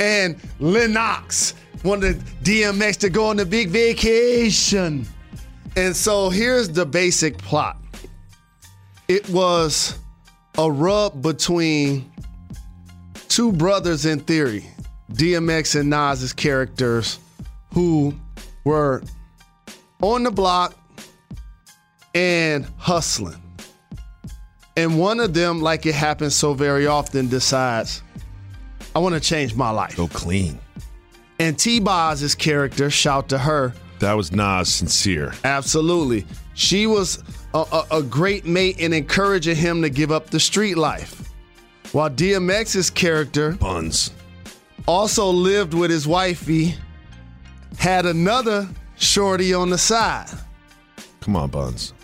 And 0.00 0.36
Lennox 0.60 1.54
wanted 1.84 2.18
DMX 2.42 2.96
to 2.98 3.10
go 3.10 3.26
on 3.26 3.36
the 3.36 3.46
big 3.46 3.68
vacation. 3.68 5.06
And 5.76 5.94
so 5.94 6.30
here's 6.30 6.68
the 6.68 6.86
basic 6.86 7.38
plot. 7.38 7.76
It 9.08 9.28
was 9.30 9.98
a 10.58 10.70
rub 10.70 11.22
between 11.22 12.10
two 13.28 13.52
brothers 13.52 14.04
in 14.06 14.20
theory, 14.20 14.66
DMX 15.12 15.78
and 15.80 15.88
Nas's 15.90 16.32
characters, 16.32 17.18
who 17.72 18.14
were 18.64 19.02
on 20.02 20.24
the 20.24 20.30
block 20.30 20.74
and 22.14 22.66
hustling. 22.76 23.40
And 24.76 24.98
one 24.98 25.20
of 25.20 25.34
them, 25.34 25.60
like 25.60 25.86
it 25.86 25.94
happens 25.94 26.36
so 26.36 26.54
very 26.54 26.86
often, 26.86 27.28
decides, 27.28 28.02
I 28.94 28.98
want 29.00 29.14
to 29.14 29.20
change 29.20 29.54
my 29.54 29.70
life. 29.70 29.96
Go 29.96 30.08
clean. 30.08 30.58
And 31.40 31.58
T 31.58 31.80
Boz's 31.80 32.34
character 32.34 32.90
shout 32.90 33.28
to 33.30 33.38
her, 33.38 33.72
That 34.00 34.12
was 34.14 34.32
Nas 34.32 34.68
sincere. 34.72 35.32
absolutely. 35.44 36.26
She 36.54 36.86
was 36.86 37.22
a, 37.54 37.58
a, 37.58 37.98
a 37.98 38.02
great 38.02 38.44
mate 38.44 38.78
in 38.78 38.92
encouraging 38.92 39.56
him 39.56 39.82
to 39.82 39.90
give 39.90 40.10
up 40.10 40.30
the 40.30 40.40
street 40.40 40.76
life. 40.76 41.30
While 41.92 42.10
DMX's 42.10 42.90
character 42.90 43.52
Buns. 43.52 44.12
also 44.86 45.26
lived 45.30 45.72
with 45.74 45.90
his 45.90 46.06
wifey, 46.06 46.74
had 47.78 48.06
another 48.06 48.68
shorty 48.96 49.54
on 49.54 49.70
the 49.70 49.78
side. 49.78 50.28
Come 51.20 51.36
on, 51.36 51.50
Buns. 51.50 51.94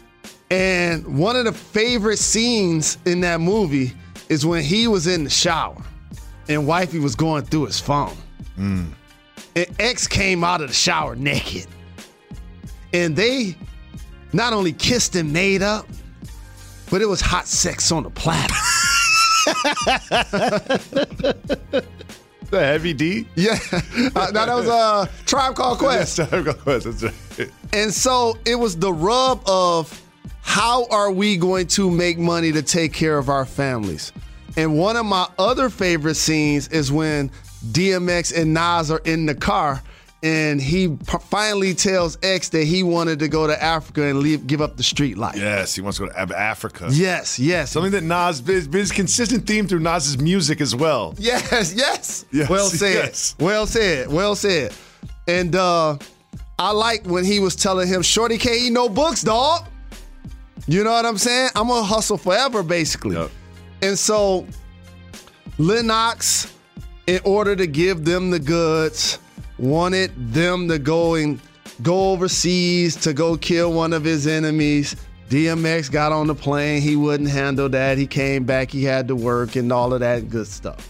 And 0.51 1.19
one 1.19 1.37
of 1.37 1.45
the 1.45 1.53
favorite 1.53 2.19
scenes 2.19 2.99
in 3.05 3.21
that 3.23 3.41
movie 3.41 3.93
is 4.29 4.47
when 4.47 4.63
he 4.63 4.87
was 4.87 5.07
in 5.07 5.25
the 5.25 5.31
shower 5.31 5.83
and 6.49 6.67
wifey 6.67 6.99
was 6.99 7.15
going 7.15 7.45
through 7.45 7.67
his 7.67 7.81
phone. 7.81 8.17
Mm. 8.59 8.93
And 9.57 9.67
X 9.79 10.07
came 10.07 10.45
out 10.45 10.61
of 10.61 10.69
the 10.69 10.75
shower 10.75 11.17
naked. 11.17 11.67
And 12.93 13.17
they 13.17 13.57
not 14.35 14.53
only 14.53 14.73
kissed 14.73 15.15
and 15.17 15.33
made 15.33 15.63
up, 15.63 15.87
but 16.91 17.01
it 17.01 17.07
was 17.07 17.21
hot 17.21 17.47
sex 17.47 17.91
on 17.93 18.03
the 18.03 18.11
platter. 18.11 18.55
The 22.51 22.61
heavy 22.61 22.93
D. 22.93 23.27
yeah. 23.35 23.59
Uh, 24.15 24.31
now 24.33 24.47
that 24.47 24.55
was 24.55 24.69
a 24.69 25.11
tribe 25.27 25.57
called 25.57 25.79
Quest. 25.79 26.19
That's 26.19 27.03
right. 27.03 27.51
And 27.73 27.93
so 27.93 28.39
it 28.45 28.55
was 28.55 28.77
the 28.77 28.93
rub 28.93 29.43
of 29.49 30.01
how 30.43 30.87
are 30.87 31.11
we 31.11 31.37
going 31.37 31.67
to 31.69 31.91
make 31.91 32.17
money 32.17 32.53
to 32.53 32.63
take 32.63 32.93
care 32.93 33.19
of 33.19 33.29
our 33.29 33.45
families? 33.45 34.13
And 34.57 34.79
one 34.79 34.95
of 34.95 35.05
my 35.05 35.27
other 35.37 35.69
favorite 35.69 36.15
scenes 36.15 36.69
is 36.69 36.93
when 36.93 37.31
DMX 37.73 38.41
and 38.41 38.55
Nas 38.55 38.91
are 38.91 39.01
in 39.05 39.27
the 39.27 39.35
car 39.35 39.83
and 40.25 40.61
he 40.61 40.89
p- 40.89 41.19
finally 41.29 41.75
tells 41.75 42.17
X 42.23 42.49
that 42.49 42.65
he 42.65 42.83
wanted 42.83 43.19
to 43.19 43.29
go 43.29 43.47
to 43.47 43.63
Africa 43.63 44.05
and 44.05 44.21
leave, 44.21 44.47
give 44.47 44.63
up 44.63 44.79
the 44.79 44.83
street 44.83 45.19
life. 45.19 45.37
Yes, 45.37 45.75
he 45.75 45.83
wants 45.83 45.99
to 45.99 46.07
go 46.07 46.13
to 46.13 46.39
Africa. 46.39 46.89
Yes, 46.91 47.39
yes. 47.39 47.71
Something 47.73 47.93
that 47.93 48.03
Nas 48.03 48.41
is 48.49 48.67
his 48.73 48.91
consistent 48.91 49.47
theme 49.47 49.69
through 49.69 49.81
Nas's 49.81 50.17
music 50.19 50.63
as 50.63 50.75
well. 50.75 51.15
Yes, 51.19 51.75
yes. 51.77 52.25
Yes, 52.33 52.49
well 52.49 52.69
said. 52.69 52.95
yes. 52.95 53.37
Well 53.39 53.67
said. 53.67 54.09
Well 54.11 54.35
said. 54.35 54.73
And 55.29 55.55
uh 55.55 55.99
I 56.59 56.71
like 56.71 57.05
when 57.05 57.25
he 57.25 57.39
was 57.41 57.55
telling 57.55 57.87
him, 57.89 58.01
Shorty 58.01 58.39
can't 58.39 58.57
eat 58.57 58.73
no 58.73 58.89
books, 58.89 59.23
dog. 59.23 59.67
You 60.67 60.85
know 60.85 60.93
what 60.93 61.05
I'm 61.05 61.19
saying? 61.19 61.51
I'm 61.55 61.69
gonna 61.69 61.83
hustle 61.85 62.17
forever, 62.17 62.63
basically. 62.63 63.17
Yep. 63.17 63.31
And 63.83 63.99
so 63.99 64.47
Lennox, 65.59 66.53
in 67.07 67.21
order 67.25 67.55
to 67.57 67.67
give 67.67 68.05
them 68.07 68.31
the 68.31 68.39
goods, 68.39 69.19
wanted 69.59 70.13
them 70.33 70.69
to 70.69 70.79
go 70.79 71.15
and 71.15 71.41
go 71.83 72.13
overseas 72.13 72.97
to 72.97 73.13
go 73.13 73.37
kill 73.37 73.73
one 73.73 73.93
of 73.93 74.05
his 74.05 74.27
enemies. 74.27 74.97
DMX 75.29 75.91
got 75.91 76.13
on 76.13 76.27
the 76.27 76.35
plane. 76.35 76.83
He 76.83 76.97
wouldn't 76.97 77.31
handle 77.31 77.69
that. 77.71 77.99
He 77.99 78.07
came 78.07 78.45
back. 78.45 78.71
He 78.71 78.85
had 78.85 79.09
to 79.09 79.17
work 79.17 79.57
and 79.57 79.73
all 79.73 79.93
of 79.93 80.01
that 80.01 80.29
good 80.29 80.47
stuff. 80.47 80.89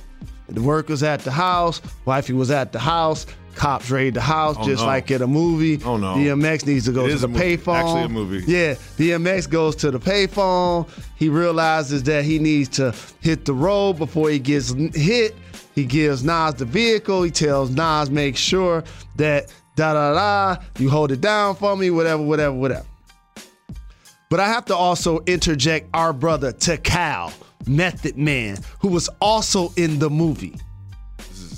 The 0.48 0.60
work 0.62 0.88
was 0.88 1.02
at 1.02 1.20
the 1.20 1.30
house. 1.30 1.80
Wifey 2.04 2.32
was 2.34 2.50
at 2.50 2.72
the 2.72 2.78
house. 2.78 3.26
Cops 3.54 3.90
raid 3.90 4.14
the 4.14 4.20
house 4.20 4.56
Oh, 4.58 4.64
just 4.64 4.82
no. 4.82 4.86
like 4.86 5.10
in 5.10 5.22
a 5.22 5.26
movie. 5.26 5.80
Oh, 5.84 5.96
no. 5.96 6.14
DMX 6.14 6.66
needs 6.66 6.84
to 6.86 6.92
go 6.92 7.04
It 7.04 7.08
to 7.08 7.14
is 7.14 7.20
the 7.22 7.28
payphone. 7.28 7.74
Actually 7.76 8.02
a 8.04 8.08
movie. 8.08 8.44
Yeah, 8.50 8.74
DMX 8.96 9.48
goes 9.48 9.76
to 9.76 9.90
the 9.90 10.00
payphone. 10.00 10.88
He 11.16 11.28
realizes 11.28 12.02
that 12.04 12.24
he 12.24 12.38
needs 12.38 12.68
to 12.70 12.94
hit 13.20 13.44
the 13.44 13.54
road 13.54 13.94
before 13.94 14.30
he 14.30 14.38
gets 14.38 14.72
hit. 14.94 15.34
He 15.74 15.84
gives 15.84 16.22
Nas 16.24 16.54
the 16.54 16.64
vehicle. 16.64 17.22
He 17.22 17.30
tells 17.30 17.70
Nas, 17.70 18.10
make 18.10 18.36
sure 18.36 18.84
that 19.16 19.52
da 19.76 19.92
da 19.94 20.12
da, 20.56 20.62
you 20.78 20.88
hold 20.90 21.10
it 21.12 21.20
down 21.20 21.56
for 21.56 21.76
me, 21.76 21.90
whatever, 21.90 22.22
whatever, 22.22 22.54
whatever. 22.54 22.86
But 24.30 24.40
I 24.40 24.46
have 24.48 24.64
to 24.66 24.76
also 24.76 25.20
interject 25.26 25.88
our 25.94 26.12
brother 26.12 26.52
Takal, 26.52 27.32
Method 27.66 28.16
Man, 28.16 28.58
who 28.80 28.88
was 28.88 29.08
also 29.20 29.72
in 29.76 29.98
the 29.98 30.10
movie. 30.10 30.56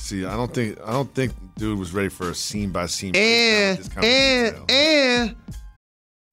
See, 0.07 0.25
I 0.25 0.37
don't 0.37 0.55
think 0.55 0.79
I 0.87 0.93
don't 0.93 1.13
think 1.13 1.33
dude 1.57 1.81
was 1.81 1.93
ready 1.93 2.11
for 2.11 2.31
a 2.31 2.35
scene 2.35 2.71
by 2.71 2.87
scene. 2.87 3.17
And 3.17 3.17
breakdown 3.17 3.25
eh, 3.25 3.75
and 3.75 3.91
kind 3.91 3.99
of 3.99 4.05
eh, 4.05 4.51
detail. 4.51 4.65
and 4.69 5.37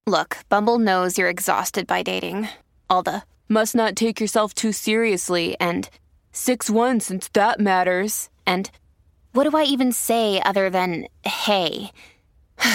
Look, 0.06 0.36
Bumble 0.48 0.78
knows 0.78 1.18
you're 1.18 1.28
exhausted 1.28 1.84
by 1.84 2.04
dating. 2.04 2.46
All 2.88 3.02
the 3.02 3.24
must 3.48 3.74
not 3.74 3.96
take 3.96 4.20
yourself 4.20 4.54
too 4.54 4.70
seriously 4.70 5.56
and 5.58 5.90
6 6.30 6.70
1 6.70 7.00
since 7.00 7.28
that 7.32 7.58
matters. 7.58 8.30
And 8.46 8.70
what 9.32 9.50
do 9.50 9.56
I 9.56 9.64
even 9.64 9.90
say 9.90 10.40
other 10.42 10.70
than 10.70 11.08
hey? 11.24 11.90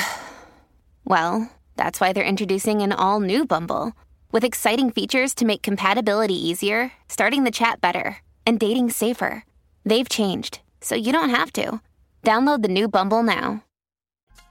well, 1.05 1.49
that's 1.77 2.01
why 2.01 2.11
they're 2.11 2.25
introducing 2.25 2.81
an 2.81 2.91
all 2.91 3.21
new 3.21 3.45
Bumble 3.45 3.93
with 4.33 4.43
exciting 4.43 4.91
features 4.91 5.33
to 5.35 5.45
make 5.45 5.61
compatibility 5.61 6.35
easier, 6.35 6.91
starting 7.07 7.45
the 7.45 7.51
chat 7.51 7.79
better, 7.79 8.17
and 8.45 8.59
dating 8.59 8.89
safer. 8.89 9.45
They've 9.85 10.09
changed, 10.09 10.59
so 10.81 10.95
you 10.95 11.11
don't 11.11 11.29
have 11.29 11.51
to. 11.53 11.81
Download 12.23 12.61
the 12.61 12.67
new 12.67 12.87
Bumble 12.87 13.23
now. 13.23 13.63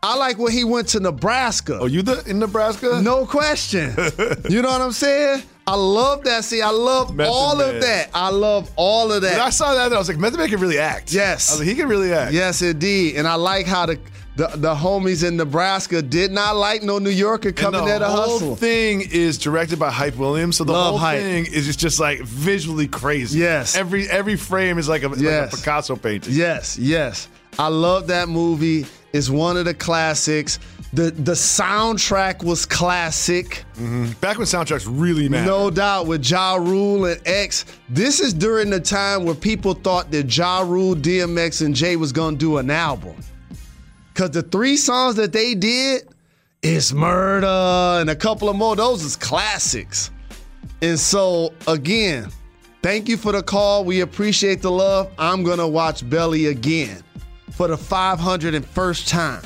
I 0.03 0.17
like 0.17 0.39
when 0.39 0.53
he 0.53 0.63
went 0.63 0.89
to 0.89 1.01
Nebraska. 1.01 1.79
Oh, 1.81 1.87
you 1.87 2.03
the 2.03 2.23
in 2.27 2.39
Nebraska? 2.39 3.01
No 3.03 3.27
question. 3.27 3.93
you 4.49 4.63
know 4.63 4.71
what 4.71 4.81
I'm 4.81 4.93
saying? 4.93 5.43
I 5.67 5.75
love 5.75 6.25
that 6.25 6.45
See, 6.45 6.63
I 6.63 6.71
love 6.71 7.15
Method 7.15 7.31
all 7.31 7.57
Man. 7.57 7.75
of 7.75 7.83
that. 7.83 8.09
I 8.15 8.31
love 8.31 8.71
all 8.77 9.13
of 9.13 9.23
When 9.23 9.39
I 9.39 9.51
saw 9.51 9.75
that, 9.75 9.93
I 9.93 9.99
was 9.99 10.09
like, 10.09 10.17
Method 10.17 10.39
Man 10.39 10.49
can 10.49 10.61
really 10.61 10.79
act. 10.79 11.13
Yes. 11.13 11.51
I 11.51 11.55
was 11.55 11.61
like, 11.61 11.69
he 11.69 11.75
can 11.75 11.89
really 11.89 12.13
act. 12.13 12.33
Yes, 12.33 12.63
indeed. 12.63 13.17
And 13.17 13.27
I 13.27 13.35
like 13.35 13.67
how 13.67 13.87
the, 13.87 13.99
the 14.39 14.47
the 14.55 14.73
homies 14.73 15.27
in 15.27 15.37
Nebraska 15.37 16.01
did 16.01 16.31
not 16.31 16.55
like 16.55 16.85
no 16.85 16.99
New 16.99 17.11
Yorker 17.11 17.49
And 17.49 17.57
coming 17.57 17.81
the 17.81 17.87
there 17.87 17.99
to 17.99 18.07
hustle. 18.07 18.39
The 18.39 18.45
whole 18.47 18.55
thing 18.55 19.01
is 19.11 19.37
directed 19.37 19.81
by 19.81 19.91
Hype 19.91 20.15
Williams, 20.15 20.57
so 20.59 20.65
the 20.65 20.73
Love 20.73 20.91
whole 20.91 20.99
Hype. 20.99 21.21
thing 21.21 21.47
is 21.47 21.67
just, 21.67 21.81
just 21.81 21.99
like 21.99 22.21
visually 22.21 22.87
crazy. 22.87 23.41
Yes. 23.41 23.77
every 23.77 24.09
every 24.09 24.37
frame 24.37 24.79
is 24.79 24.89
like 24.89 25.03
a, 25.03 25.09
like 25.09 25.21
a 25.21 25.49
Picasso 25.51 25.97
painting. 25.97 26.35
Yes, 26.35 26.79
yes. 26.79 27.29
I 27.59 27.67
love 27.67 28.07
that 28.07 28.29
movie. 28.29 28.87
It's 29.13 29.29
one 29.29 29.57
of 29.57 29.65
the 29.65 29.75
classics. 29.75 30.61
The 30.93 31.11
the 31.11 31.33
soundtrack 31.33 32.45
was 32.45 32.65
classic. 32.65 33.65
Mm-hmm. 33.75 34.13
Back 34.21 34.39
when 34.39 34.47
soundtracks 34.47 34.87
really 34.89 35.29
mattered. 35.29 35.47
No 35.47 35.69
doubt 35.69 36.07
with 36.07 36.25
Ja 36.31 36.55
Rule 36.55 37.07
and 37.07 37.21
X. 37.27 37.65
This 37.89 38.21
is 38.21 38.33
during 38.33 38.71
the 38.71 38.79
time 38.81 39.25
where 39.25 39.35
people 39.35 39.75
thought 39.75 40.13
that 40.13 40.35
Ja 40.37 40.61
Rule, 40.61 40.95
DMX, 40.95 41.67
and 41.67 41.75
Jay 41.75 41.97
was 41.97 42.13
gonna 42.13 42.37
do 42.37 42.59
an 42.59 42.71
album. 42.71 43.17
Cause 44.19 44.31
the 44.31 44.43
three 44.43 44.77
songs 44.77 45.15
that 45.15 45.33
they 45.33 45.55
did 45.55 46.09
is 46.61 46.93
Murder 46.93 47.47
and 48.01 48.11
a 48.11 48.17
couple 48.17 48.49
of 48.49 48.57
more, 48.57 48.75
those 48.75 49.05
is 49.05 49.15
classics. 49.15 50.11
And 50.83 50.99
so 50.99 51.55
again, 51.69 52.29
thank 52.83 53.09
you 53.09 53.17
for 53.17 53.31
the 53.31 53.45
call. 53.45 53.85
We 53.85 54.01
appreciate 54.01 54.61
the 54.61 54.73
love. 54.73 55.13
I'm 55.21 55.45
gonna 55.45 55.69
watch 55.69 56.11
Belly 56.11 56.47
again 56.47 57.05
for 57.53 57.69
the 57.69 57.77
501st 57.77 59.09
time 59.09 59.43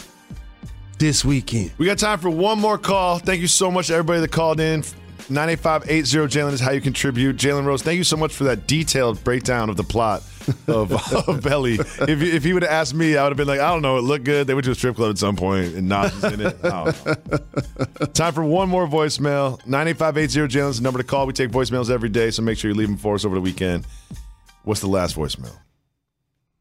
this 0.99 1.23
weekend. 1.23 1.73
We 1.77 1.85
got 1.85 1.99
time 1.99 2.19
for 2.19 2.31
one 2.31 2.59
more 2.59 2.79
call. 2.79 3.19
Thank 3.19 3.43
you 3.43 3.49
so 3.49 3.71
much 3.71 3.91
everybody 3.91 4.21
that 4.21 4.33
called 4.33 4.59
in. 4.59 4.85
98580 5.31 6.39
Jalen 6.39 6.53
is 6.53 6.61
how 6.61 6.73
you 6.73 6.81
contribute. 6.81 7.37
Jalen 7.37 7.65
Rose, 7.65 7.83
thank 7.83 7.97
you 7.99 8.05
so 8.05 8.17
much 8.17 8.35
for 8.35 8.45
that 8.45 8.67
detailed 8.67 9.23
breakdown 9.25 9.71
of 9.71 9.77
the 9.77 9.85
plot 9.85 10.23
of, 10.67 10.93
of 11.29 11.43
Belly. 11.43 11.75
If, 11.75 12.09
you- 12.23 12.33
if 12.33 12.45
he 12.45 12.53
would 12.53 12.63
have 12.63 12.73
asked 12.73 12.95
me, 12.95 13.17
I 13.17 13.23
would 13.23 13.31
have 13.31 13.37
been 13.37 13.47
like, 13.49 13.61
I 13.61 13.69
don't 13.73 13.83
know, 13.83 13.99
it 13.99 14.03
looked 14.03 14.25
good. 14.25 14.47
They 14.47 14.55
went 14.55 14.65
to 14.67 14.73
a 14.73 14.75
strip 14.75 14.97
club 14.97 15.11
at 15.11 15.19
some 15.19 15.37
point 15.37 15.75
and 15.75 15.89
Nas 15.89 16.25
in 16.25 16.41
it. 16.41 16.57
I 16.65 16.85
don't 16.85 17.07
know. 17.31 18.07
Time 18.15 18.33
for 18.33 18.45
one 18.45 18.69
more 18.69 18.87
voicemail. 18.87 19.65
98580 19.67 20.59
Jalen 20.59 20.71
is 20.71 20.77
the 20.79 20.83
number 20.83 20.99
to 20.99 21.05
call. 21.05 21.27
We 21.27 21.33
take 21.33 21.51
voicemails 21.51 21.91
every 21.91 22.09
day, 22.09 22.31
so 22.31 22.43
make 22.43 22.59
sure 22.59 22.71
you 22.71 22.77
leave 22.77 22.89
them 22.89 22.97
for 22.97 23.15
us 23.15 23.25
over 23.25 23.35
the 23.35 23.41
weekend. 23.41 23.87
What's 24.65 24.81
the 24.81 24.89
last 24.89 25.17
voicemail? 25.17 25.57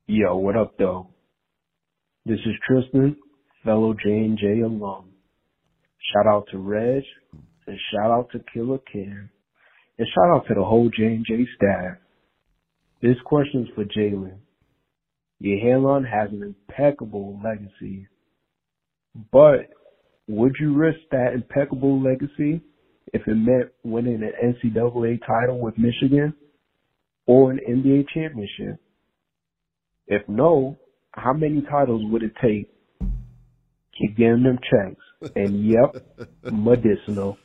Yo, 0.07 0.35
what 0.35 0.55
up, 0.57 0.77
though? 0.77 1.07
This 2.25 2.39
is 2.45 2.53
Tristan, 2.67 3.15
fellow 3.63 3.93
J 3.93 4.09
and 4.11 4.37
J 4.37 4.59
alum. 4.61 5.05
Shout 6.13 6.27
out 6.27 6.47
to 6.51 6.57
Reg, 6.57 7.03
and 7.67 7.77
shout 7.91 8.11
out 8.11 8.29
to 8.31 8.39
Killer 8.53 8.79
Cam, 8.91 9.29
and 9.97 10.07
shout 10.13 10.35
out 10.35 10.47
to 10.47 10.53
the 10.53 10.63
whole 10.63 10.89
J&J 10.89 11.47
staff. 11.55 11.97
This 13.01 13.17
question 13.25 13.63
is 13.63 13.69
for 13.75 13.85
Jalen. 13.85 14.37
Your 15.39 15.59
hairline 15.59 16.03
has 16.03 16.29
an 16.31 16.43
impeccable 16.43 17.39
legacy, 17.43 18.07
but 19.31 19.69
would 20.27 20.55
you 20.59 20.75
risk 20.75 20.99
that 21.11 21.33
impeccable 21.33 22.01
legacy 22.01 22.61
if 23.13 23.21
it 23.27 23.35
meant 23.35 23.71
winning 23.83 24.21
an 24.23 24.53
NCAA 24.53 25.19
title 25.25 25.59
with 25.59 25.77
Michigan 25.77 26.33
or 27.25 27.51
an 27.51 27.59
NBA 27.67 28.05
championship? 28.13 28.79
If 30.07 30.21
no, 30.27 30.77
how 31.11 31.33
many 31.33 31.61
titles 31.61 32.03
would 32.11 32.23
it 32.23 32.33
take? 32.41 32.71
Keep 33.97 34.17
getting 34.17 34.43
them 34.43 34.59
checks. 34.69 35.31
And 35.35 35.65
yep, 35.65 36.05
medicinal. 36.51 37.37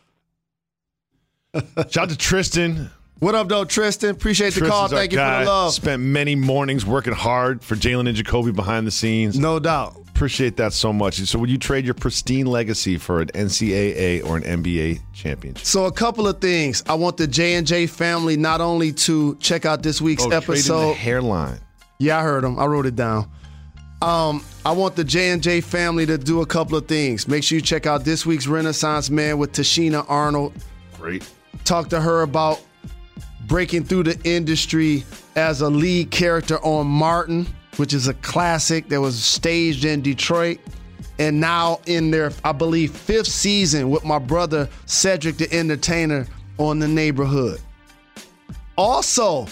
Shout 1.90 1.96
out 1.98 2.08
to 2.10 2.16
Tristan. 2.16 2.90
What 3.18 3.34
up, 3.34 3.48
though, 3.48 3.64
Tristan? 3.64 4.10
Appreciate 4.10 4.52
the 4.54 4.60
call. 4.60 4.88
Tristan's 4.88 4.92
our 4.92 4.98
Thank 4.98 5.12
you 5.12 5.18
for 5.18 5.44
the 5.44 5.50
love. 5.50 5.72
Spent 5.72 6.02
many 6.02 6.34
mornings 6.34 6.84
working 6.84 7.14
hard 7.14 7.64
for 7.64 7.74
Jalen 7.74 8.06
and 8.08 8.16
Jacoby 8.16 8.52
behind 8.52 8.86
the 8.86 8.90
scenes. 8.90 9.38
No 9.38 9.58
doubt. 9.58 9.96
Appreciate 10.08 10.56
that 10.58 10.72
so 10.74 10.92
much. 10.92 11.16
So, 11.16 11.38
would 11.38 11.48
you 11.50 11.56
trade 11.58 11.84
your 11.86 11.94
pristine 11.94 12.46
legacy 12.46 12.98
for 12.98 13.20
an 13.22 13.28
NCAA 13.28 14.22
or 14.24 14.36
an 14.36 14.42
NBA 14.44 15.00
championship? 15.14 15.64
So 15.66 15.86
a 15.86 15.92
couple 15.92 16.26
of 16.28 16.40
things. 16.40 16.82
I 16.86 16.94
want 16.94 17.16
the 17.16 17.26
J 17.26 17.54
and 17.54 17.66
J 17.66 17.86
family 17.86 18.36
not 18.36 18.60
only 18.60 18.92
to 18.92 19.36
check 19.36 19.64
out 19.66 19.82
this 19.82 20.00
week's 20.00 20.24
Oh, 20.24 20.30
episode. 20.30 20.94
hairline. 20.96 21.58
Yeah, 21.98 22.18
I 22.18 22.22
heard 22.22 22.44
him. 22.44 22.58
I 22.58 22.66
wrote 22.66 22.86
it 22.86 22.96
down. 22.96 23.30
Um, 24.02 24.42
I 24.64 24.72
want 24.72 24.94
the 24.96 25.04
J 25.04 25.30
and 25.30 25.42
J 25.42 25.60
family 25.62 26.04
to 26.06 26.18
do 26.18 26.42
a 26.42 26.46
couple 26.46 26.76
of 26.76 26.86
things. 26.86 27.26
Make 27.28 27.44
sure 27.44 27.56
you 27.56 27.62
check 27.62 27.86
out 27.86 28.04
this 28.04 28.26
week's 28.26 28.46
Renaissance 28.46 29.08
Man 29.10 29.38
with 29.38 29.52
Tichina 29.52 30.04
Arnold. 30.08 30.52
Great. 30.98 31.26
Talk 31.64 31.88
to 31.90 32.00
her 32.00 32.22
about 32.22 32.60
breaking 33.46 33.84
through 33.84 34.04
the 34.04 34.20
industry 34.24 35.04
as 35.36 35.60
a 35.60 35.68
lead 35.68 36.10
character 36.10 36.58
on 36.64 36.86
Martin, 36.86 37.46
which 37.76 37.92
is 37.92 38.08
a 38.08 38.14
classic 38.14 38.88
that 38.88 39.00
was 39.00 39.22
staged 39.22 39.84
in 39.84 40.00
Detroit. 40.00 40.58
And 41.18 41.40
now 41.40 41.80
in 41.86 42.10
their, 42.10 42.32
I 42.44 42.52
believe, 42.52 42.94
fifth 42.94 43.28
season 43.28 43.90
with 43.90 44.04
my 44.04 44.18
brother 44.18 44.68
Cedric 44.84 45.38
the 45.38 45.52
Entertainer 45.52 46.26
on 46.58 46.78
the 46.78 46.88
neighborhood. 46.88 47.60
Also, 48.76 49.46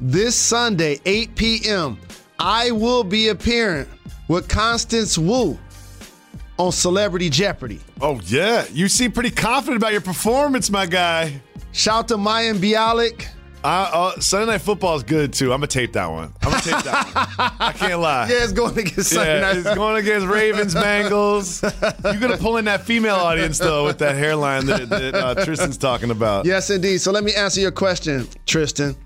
this 0.00 0.36
Sunday, 0.36 1.00
8 1.04 1.34
p.m., 1.34 1.98
I 2.38 2.70
will 2.70 3.02
be 3.02 3.28
appearing 3.28 3.86
with 4.28 4.48
Constance 4.48 5.18
Wu 5.18 5.58
on 6.56 6.70
Celebrity 6.70 7.30
Jeopardy. 7.30 7.80
Oh, 8.00 8.20
yeah. 8.26 8.66
You 8.72 8.88
seem 8.88 9.10
pretty 9.10 9.30
confident 9.30 9.78
about 9.78 9.92
your 9.92 10.00
performance, 10.00 10.70
my 10.70 10.86
guy. 10.86 11.40
Shout 11.78 12.08
to 12.08 12.16
Mayim 12.16 12.56
Bialik. 12.58 13.26
Uh, 13.62 13.66
uh, 14.16 14.20
Sunday 14.20 14.50
Night 14.50 14.62
Football 14.62 14.96
is 14.96 15.04
good, 15.04 15.32
too. 15.32 15.52
I'm 15.52 15.60
to 15.60 15.68
tape 15.68 15.92
that 15.92 16.06
one. 16.10 16.32
I'm 16.42 16.60
to 16.60 16.68
tape 16.70 16.82
that 16.82 17.36
one. 17.38 17.52
I 17.60 17.72
can't 17.72 18.00
lie. 18.00 18.26
Yeah, 18.30 18.42
it's 18.42 18.52
going 18.52 18.76
against 18.76 19.10
Sunday 19.10 19.34
Yeah, 19.36 19.40
Night. 19.42 19.56
it's 19.58 19.74
going 19.76 19.96
against 19.96 20.26
Ravens, 20.26 20.74
Bengals. 20.84 21.62
You're 22.20 22.30
to 22.30 22.36
pull 22.36 22.56
in 22.56 22.64
that 22.64 22.84
female 22.84 23.14
audience, 23.14 23.58
though, 23.60 23.84
with 23.84 23.98
that 23.98 24.16
hairline 24.16 24.66
that, 24.66 24.88
that 24.88 25.14
uh, 25.14 25.44
Tristan's 25.44 25.76
talking 25.78 26.10
about. 26.10 26.46
Yes, 26.46 26.68
indeed. 26.70 26.98
So 26.98 27.12
let 27.12 27.22
me 27.22 27.32
answer 27.32 27.60
your 27.60 27.70
question, 27.70 28.26
Tristan. 28.44 28.96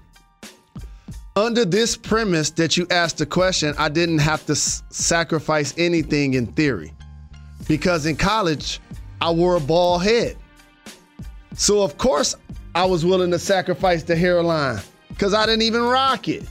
Under 1.36 1.66
this 1.66 1.94
premise 1.94 2.48
that 2.52 2.78
you 2.78 2.86
asked 2.90 3.18
the 3.18 3.26
question, 3.26 3.74
I 3.78 3.90
didn't 3.90 4.18
have 4.20 4.46
to 4.46 4.52
s- 4.52 4.82
sacrifice 4.88 5.74
anything 5.76 6.34
in 6.34 6.46
theory. 6.46 6.94
Because 7.68 8.06
in 8.06 8.16
college, 8.16 8.80
I 9.20 9.30
wore 9.30 9.56
a 9.56 9.60
bald 9.60 10.04
head. 10.04 10.36
So, 11.54 11.82
of 11.82 11.98
course, 11.98 12.34
I 12.74 12.84
was 12.84 13.04
willing 13.04 13.30
to 13.32 13.38
sacrifice 13.38 14.02
the 14.02 14.16
hairline 14.16 14.80
because 15.08 15.34
I 15.34 15.44
didn't 15.44 15.62
even 15.62 15.82
rock 15.82 16.28
it. 16.28 16.48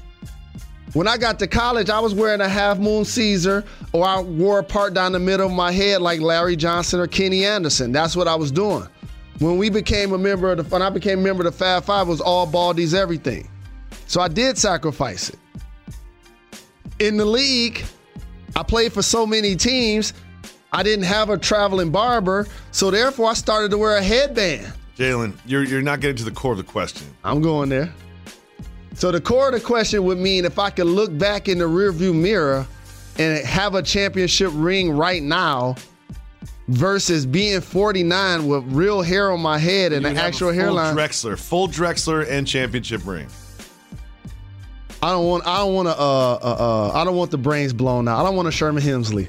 When 0.93 1.07
I 1.07 1.17
got 1.17 1.39
to 1.39 1.47
college, 1.47 1.89
I 1.89 1.99
was 1.99 2.13
wearing 2.13 2.41
a 2.41 2.49
half 2.49 2.77
moon 2.77 3.05
Caesar 3.05 3.63
or 3.93 4.05
I 4.05 4.19
wore 4.19 4.59
a 4.59 4.63
part 4.63 4.93
down 4.93 5.13
the 5.13 5.19
middle 5.19 5.47
of 5.47 5.53
my 5.53 5.71
head 5.71 6.01
like 6.01 6.19
Larry 6.19 6.55
Johnson 6.55 6.99
or 6.99 7.07
Kenny 7.07 7.45
Anderson. 7.45 7.91
That's 7.91 8.15
what 8.15 8.27
I 8.27 8.35
was 8.35 8.51
doing. 8.51 8.87
When 9.39 9.57
we 9.57 9.69
became 9.69 10.11
a 10.11 10.17
member 10.17 10.51
of 10.51 10.57
the, 10.57 10.63
when 10.63 10.81
I 10.81 10.89
became 10.89 11.19
a 11.19 11.21
member 11.23 11.45
of 11.45 11.51
the 11.51 11.57
Fab 11.57 11.85
Five, 11.85 12.07
was 12.07 12.21
all 12.21 12.45
baldies, 12.45 12.93
everything. 12.93 13.49
So 14.05 14.21
I 14.21 14.27
did 14.27 14.57
sacrifice 14.57 15.29
it. 15.29 15.39
In 16.99 17.17
the 17.17 17.25
league, 17.25 17.83
I 18.55 18.61
played 18.61 18.93
for 18.93 19.01
so 19.01 19.25
many 19.25 19.55
teams, 19.55 20.13
I 20.73 20.83
didn't 20.83 21.05
have 21.05 21.29
a 21.29 21.37
traveling 21.37 21.89
barber, 21.89 22.47
so 22.71 22.91
therefore 22.91 23.29
I 23.29 23.33
started 23.33 23.71
to 23.71 23.77
wear 23.77 23.95
a 23.95 24.03
headband. 24.03 24.73
Jalen, 24.97 25.33
you're, 25.45 25.63
you're 25.63 25.81
not 25.81 25.99
getting 25.99 26.17
to 26.17 26.23
the 26.23 26.31
core 26.31 26.51
of 26.51 26.57
the 26.57 26.63
question. 26.63 27.07
I'm 27.23 27.41
going 27.41 27.69
there. 27.69 27.93
So 28.93 29.11
the 29.11 29.21
core 29.21 29.47
of 29.47 29.53
the 29.53 29.59
question 29.59 30.03
would 30.03 30.17
mean 30.17 30.45
if 30.45 30.59
I 30.59 30.69
could 30.69 30.87
look 30.87 31.17
back 31.17 31.47
in 31.47 31.57
the 31.57 31.65
rearview 31.65 32.13
mirror 32.13 32.67
and 33.17 33.45
have 33.45 33.75
a 33.75 33.81
championship 33.81 34.51
ring 34.53 34.91
right 34.91 35.23
now 35.23 35.75
versus 36.67 37.25
being 37.25 37.61
49 37.61 38.47
with 38.47 38.63
real 38.65 39.01
hair 39.01 39.31
on 39.31 39.41
my 39.41 39.57
head 39.57 39.93
and 39.93 40.05
an 40.05 40.17
actual 40.17 40.49
full 40.49 40.53
hairline. 40.53 40.95
Drexler, 40.95 41.39
full 41.39 41.67
Drexler 41.67 42.29
and 42.29 42.47
championship 42.47 43.05
ring. 43.05 43.27
I 45.03 45.09
don't 45.09 45.25
want. 45.25 45.47
I 45.47 45.57
don't 45.57 45.73
want 45.73 45.87
to. 45.87 45.93
Uh, 45.99 46.39
uh, 46.43 46.55
uh, 46.59 46.91
I 46.93 47.03
don't 47.03 47.15
want 47.15 47.31
the 47.31 47.37
brains 47.37 47.73
blown 47.73 48.07
out. 48.07 48.19
I 48.19 48.23
don't 48.23 48.35
want 48.35 48.47
a 48.47 48.51
Sherman 48.51 48.83
Hemsley. 48.83 49.27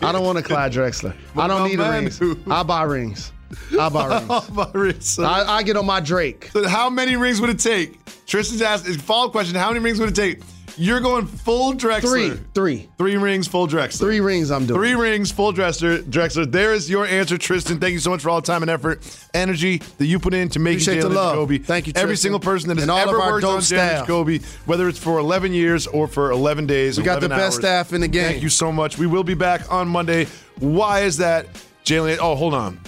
I 0.02 0.10
don't 0.10 0.24
want 0.24 0.38
a 0.38 0.42
Clyde 0.42 0.72
Drexler. 0.72 1.14
I 1.36 1.46
don't 1.46 1.68
need 1.68 1.78
a 1.78 1.88
rings. 1.88 2.20
I 2.50 2.64
buy 2.64 2.82
rings. 2.82 3.30
I 3.78 3.88
buy 3.88 4.70
rings. 4.74 5.10
so, 5.10 5.24
I, 5.24 5.56
I 5.58 5.62
get 5.62 5.76
on 5.76 5.86
my 5.86 6.00
Drake. 6.00 6.50
so 6.52 6.66
how 6.68 6.90
many 6.90 7.16
rings 7.16 7.40
would 7.40 7.50
it 7.50 7.58
take? 7.58 7.98
Tristan's 8.26 8.62
asked 8.62 8.86
his 8.86 8.96
follow 8.96 9.26
up 9.26 9.32
question: 9.32 9.54
How 9.54 9.68
many 9.68 9.80
rings 9.84 9.98
would 10.00 10.08
it 10.08 10.14
take? 10.14 10.40
You're 10.76 10.98
going 11.00 11.26
full 11.26 11.74
Drexler. 11.74 12.00
Three, 12.00 12.30
three, 12.52 12.88
Three 12.98 13.16
rings, 13.16 13.46
full 13.46 13.68
Drexler. 13.68 13.98
three 14.00 14.18
rings. 14.18 14.50
I'm 14.50 14.66
doing. 14.66 14.80
Three 14.80 14.94
rings, 14.94 15.30
full 15.30 15.52
Drexler. 15.52 16.02
Drexler. 16.02 16.50
There 16.50 16.72
is 16.72 16.90
your 16.90 17.06
answer, 17.06 17.38
Tristan. 17.38 17.78
Thank 17.78 17.92
you 17.92 18.00
so 18.00 18.10
much 18.10 18.22
for 18.22 18.30
all 18.30 18.40
the 18.40 18.46
time 18.46 18.62
and 18.62 18.68
effort, 18.70 19.00
energy 19.34 19.78
that 19.98 20.06
you 20.06 20.18
put 20.18 20.34
into 20.34 20.58
making 20.58 20.82
Appreciate 20.82 21.02
the 21.02 21.10
Jalen 21.10 21.14
love. 21.14 21.64
Thank 21.64 21.86
you, 21.86 21.92
Every 21.94 22.16
single 22.16 22.40
person 22.40 22.70
that 22.70 22.74
has 22.78 22.82
And 22.82 22.90
all 22.90 22.98
of 23.02 23.08
ever 23.08 23.20
our 23.20 23.32
worked 23.34 23.44
on 23.44 23.60
Jalen 23.60 23.62
staff. 23.62 24.00
Jacoby, 24.00 24.40
whether 24.66 24.88
it's 24.88 24.98
for 24.98 25.18
11 25.18 25.52
years 25.52 25.86
or 25.86 26.08
for 26.08 26.32
11 26.32 26.66
days. 26.66 26.98
We 26.98 27.04
got 27.04 27.20
the 27.20 27.28
best 27.28 27.40
hours. 27.40 27.54
staff 27.54 27.92
in 27.92 28.00
the 28.00 28.08
game. 28.08 28.24
Thank 28.32 28.42
you 28.42 28.48
so 28.48 28.72
much. 28.72 28.98
We 28.98 29.06
will 29.06 29.22
be 29.24 29.34
back 29.34 29.70
on 29.72 29.86
Monday. 29.86 30.26
Why 30.58 31.02
is 31.02 31.18
that, 31.18 31.46
Jalen? 31.84 32.18
Oh, 32.20 32.34
hold 32.34 32.52
on. 32.54 32.80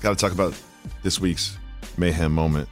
Got 0.00 0.10
to 0.10 0.16
talk 0.16 0.32
about 0.32 0.54
this 1.02 1.20
week's 1.20 1.58
mayhem 1.96 2.32
moment. 2.32 2.68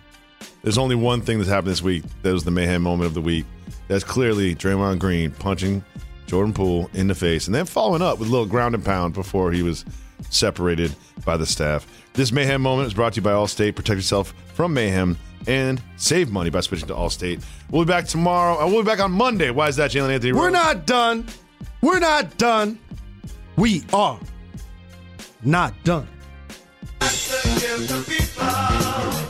There's 0.63 0.79
only 0.79 0.97
one 0.97 1.21
thing 1.21 1.39
that's 1.39 1.51
happened 1.51 1.71
this 1.71 1.83
week 1.83 2.05
that 2.23 2.33
was 2.33 2.45
the 2.45 2.51
mayhem 2.51 2.83
moment 2.83 3.07
of 3.07 3.15
the 3.15 3.21
week. 3.21 3.45
That's 3.89 4.05
clearly 4.05 4.55
Draymond 4.55 4.99
Green 4.99 5.31
punching 5.31 5.85
Jordan 6.27 6.53
Poole 6.53 6.91
in 6.95 7.07
the 7.07 7.15
face 7.15 7.47
and 7.47 7.55
then 7.55 7.65
following 7.65 8.03
up 8.03 8.19
with 8.19 8.29
a 8.29 8.31
little 8.31 8.47
ground 8.47 8.75
and 8.75 8.85
pound 8.85 9.15
before 9.15 9.53
he 9.53 9.63
was 9.63 9.85
separated 10.31 10.95
by 11.25 11.37
the 11.37 11.47
staff. 11.47 11.87
This 12.15 12.33
mayhem 12.33 12.61
moment 12.63 12.87
is 12.89 12.95
brought 12.95 13.13
to 13.15 13.17
you 13.19 13.23
by 13.23 13.33
Allstate. 13.33 13.77
Protect 13.77 13.97
yourself 13.97 14.35
from 14.55 14.75
mayhem 14.75 15.17
and 15.47 15.81
save 15.97 16.31
money 16.31 16.51
by 16.51 16.61
switching 16.61 16.89
to 16.89 16.95
Allstate. 16.95 17.43
We'll 17.71 17.85
be 17.85 17.89
back 17.89 18.07
tomorrow. 18.07 18.59
Uh, 18.61 18.67
We'll 18.67 18.83
be 18.83 18.87
back 18.87 19.01
on 19.01 19.13
Monday. 19.13 19.51
Why 19.51 19.69
is 19.69 19.77
that, 19.77 19.91
Jalen 19.91 20.11
Anthony? 20.13 20.33
We're 20.33 20.45
Rose? 20.47 20.53
not 20.53 20.87
done. 20.87 21.27
We're 21.81 22.01
not 22.01 22.37
done. 22.37 22.79
We 23.57 23.85
are 23.93 24.19
not 25.43 25.73
done. 25.85 26.09
Give 27.59 27.89
the 27.89 28.05
people. 28.07 29.28